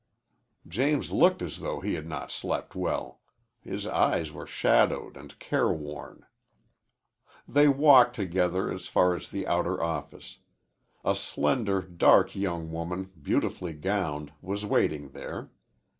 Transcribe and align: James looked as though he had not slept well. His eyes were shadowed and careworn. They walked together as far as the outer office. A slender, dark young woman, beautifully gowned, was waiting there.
James 0.67 1.11
looked 1.11 1.43
as 1.43 1.59
though 1.59 1.79
he 1.79 1.93
had 1.93 2.07
not 2.07 2.31
slept 2.31 2.73
well. 2.73 3.21
His 3.59 3.85
eyes 3.85 4.31
were 4.31 4.47
shadowed 4.47 5.15
and 5.15 5.37
careworn. 5.37 6.25
They 7.47 7.67
walked 7.67 8.15
together 8.15 8.71
as 8.71 8.87
far 8.87 9.13
as 9.13 9.29
the 9.29 9.45
outer 9.45 9.79
office. 9.79 10.39
A 11.05 11.13
slender, 11.13 11.83
dark 11.83 12.35
young 12.35 12.71
woman, 12.71 13.11
beautifully 13.21 13.73
gowned, 13.73 14.31
was 14.41 14.65
waiting 14.65 15.09
there. 15.09 15.51